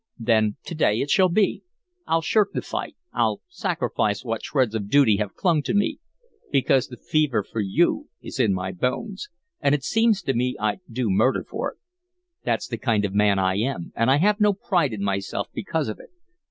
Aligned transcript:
"Then 0.17 0.55
to 0.63 0.73
day 0.73 0.99
it 1.01 1.11
shall 1.11 1.29
be. 1.29 1.61
I'll 2.07 2.23
shirk 2.23 2.53
the 2.53 2.63
fight, 2.63 2.95
I'll 3.13 3.41
sacrifice 3.47 4.25
what 4.25 4.43
shreds 4.43 4.73
of 4.73 4.89
duty 4.89 5.17
have 5.17 5.35
clung 5.35 5.61
to 5.61 5.75
me, 5.75 5.99
because 6.51 6.87
the 6.87 6.97
fever 6.97 7.43
for 7.43 7.59
you 7.59 8.09
is 8.19 8.39
in 8.39 8.51
my 8.51 8.71
bones, 8.71 9.29
and 9.59 9.75
it 9.75 9.83
seems 9.83 10.23
to 10.23 10.33
me 10.33 10.55
I'd 10.59 10.79
do 10.91 11.11
murder 11.11 11.43
for 11.47 11.73
it. 11.73 11.77
That's 12.43 12.67
the 12.67 12.79
kind 12.79 13.05
of 13.05 13.11
a 13.11 13.15
man 13.15 13.37
I 13.37 13.57
am, 13.57 13.93
and 13.95 14.09
I 14.09 14.17
have 14.17 14.41
no 14.41 14.53
pride 14.53 14.91
in 14.91 15.03
myself 15.03 15.49
because 15.53 15.87
of 15.87 15.99
it. 15.99 16.09